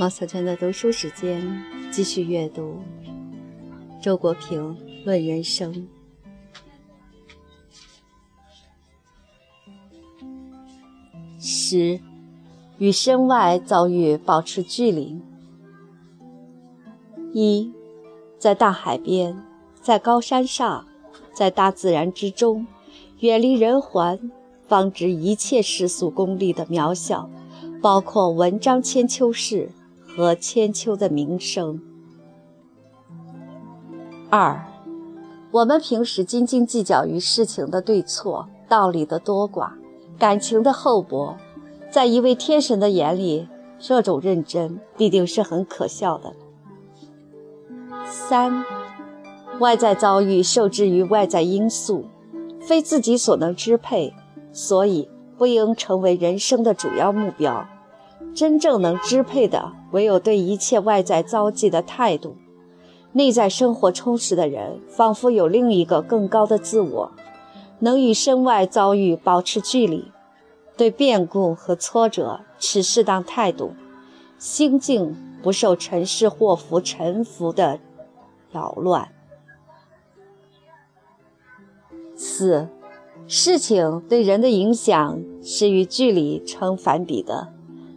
[0.00, 2.78] 毛小娟的读书时间，继续阅读
[4.00, 5.74] 周国平《论人生》。
[11.38, 12.00] 十，
[12.78, 15.20] 与身外遭遇保持距离。
[17.34, 17.70] 一，
[18.38, 19.36] 在大海边，
[19.82, 20.86] 在高山上，
[21.34, 22.66] 在大自然之中，
[23.18, 24.30] 远离人寰，
[24.66, 27.28] 方知一切世俗功利的渺小，
[27.82, 29.68] 包括文章千秋事。
[30.20, 31.80] 和千秋的名声。
[34.28, 34.64] 二，
[35.50, 39.70] 我们平时斤斤计较于事情的对错、道理的多寡、
[40.18, 41.36] 感情的厚薄，
[41.90, 43.48] 在一位天神的眼里，
[43.78, 46.34] 这种认真必定是很可笑的。
[48.04, 48.62] 三，
[49.58, 52.04] 外在遭遇受制于外在因素，
[52.60, 54.12] 非自己所能支配，
[54.52, 57.66] 所以不应成为人生的主要目标。
[58.34, 62.36] 真正能支配的，唯有对一切外在遭际的态度。
[63.12, 67.12] 内在生活充实的人，仿佛有另一个更高的自我，
[67.80, 70.12] 能与身外遭遇保持距离，
[70.76, 73.72] 对变故和挫折持适当态度，
[74.38, 77.80] 心境不受尘世祸福沉浮的
[78.52, 79.10] 扰乱。
[82.14, 82.68] 四，
[83.26, 87.48] 事情对人的影响是与距离成反比的。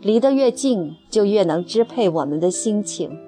[0.00, 3.18] 离得越近，就越能支配我们的心情。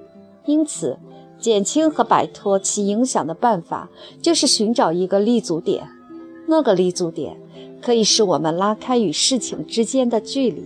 [0.47, 0.98] 因此，
[1.38, 3.91] 减轻和摆脱其影响的办法，
[4.22, 5.88] 就是寻找一个立足点。
[6.47, 7.36] 那个立足点，
[7.83, 10.64] 可以使我们拉开与事情之间的距离。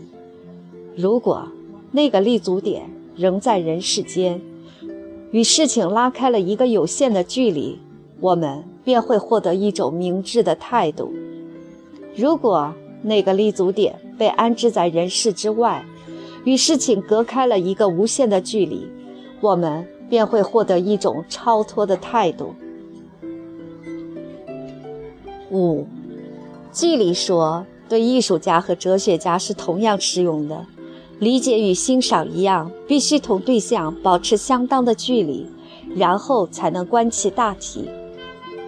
[0.96, 1.48] 如果
[1.90, 4.40] 那个立足点仍在人世间，
[5.30, 7.78] 与事情拉开了一个有限的距离，
[8.20, 11.12] 我们便会获得一种明智的态度。
[12.14, 12.72] 如果
[13.02, 15.84] 那个立足点被安置在人世之外，
[16.44, 18.86] 与事情隔开了一个无限的距离，
[19.40, 22.54] 我们便会获得一种超脱的态度。
[25.50, 25.86] 五，
[26.72, 30.66] 距离说对艺术家和哲学家是同样适用的，
[31.18, 35.46] 理解与欣赏一样，必须同对象保持相当的距离，
[35.94, 37.88] 然后才能观其大体。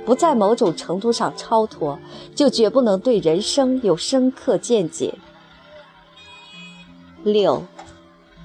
[0.04, 1.98] 不在某种程度上超脱，
[2.34, 5.14] 就绝不能对人生有深刻见解。
[7.22, 7.62] 六，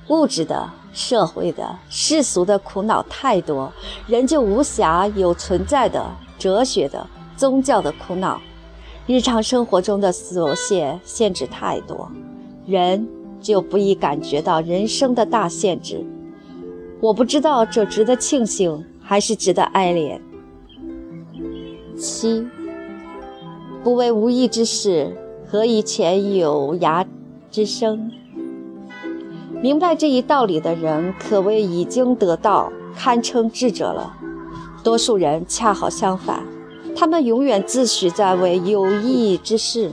[0.08, 3.72] 物质的、社会的、世俗的苦恼太多，
[4.08, 6.06] 人就无暇有存在的、
[6.38, 7.06] 哲学的、
[7.36, 8.40] 宗教的苦恼。
[9.06, 12.10] 日常生活中的琐屑限制太多，
[12.66, 13.06] 人
[13.42, 16.06] 就不易感觉到人生的大限制。
[17.02, 20.22] 我不知道这值得庆幸还是值得哀怜。
[22.00, 22.48] 七，
[23.84, 27.06] 不为无益之事，何以遣有涯
[27.52, 28.10] 之生？
[29.62, 34.16] 明白这一道理的人，可谓已经得道，堪称智者了。
[34.82, 36.42] 多数人恰好相反，
[36.96, 39.92] 他们永远自诩在为有益之事，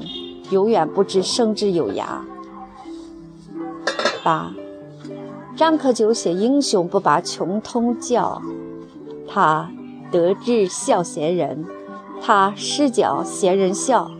[0.50, 2.04] 永远不知生之有涯。
[4.22, 4.54] 八，
[5.56, 8.40] 张可久写英雄不拔穷通教，
[9.26, 9.68] 他
[10.12, 11.64] 得志笑贤人，
[12.26, 14.10] 他失脚闲人笑。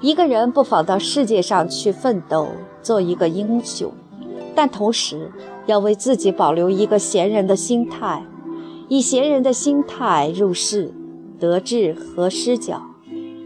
[0.00, 2.48] 一个人不妨到世界上去奋斗，
[2.82, 3.92] 做一个英雄。
[4.56, 5.30] 但同时，
[5.66, 8.24] 要为自己保留一个闲人的心态，
[8.88, 10.92] 以闲人的心态入世，
[11.38, 12.82] 得志和失脚，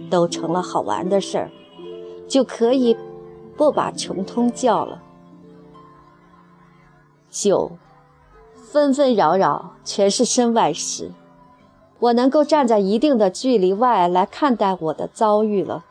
[0.09, 1.51] 都成了好玩的事儿，
[2.27, 2.97] 就可以
[3.59, 5.03] 不把穷通叫了。
[7.29, 7.73] 九，
[8.55, 11.11] 纷纷扰扰全是身外事，
[12.03, 15.85] 我能够站在一定的距离外来看待我的遭遇了。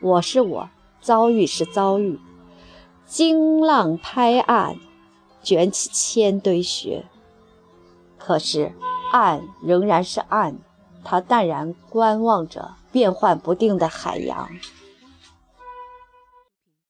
[0.00, 0.70] 我是我，
[1.02, 2.18] 遭遇是遭遇。
[3.04, 4.76] 惊浪拍岸，
[5.42, 7.04] 卷起千堆雪。
[8.16, 8.72] 可是
[9.12, 10.56] 岸仍然是岸，
[11.04, 14.48] 它淡然观望着变幻不定的海洋。